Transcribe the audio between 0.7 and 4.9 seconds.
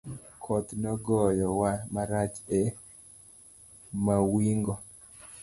nogoyo wa marach e mawingo.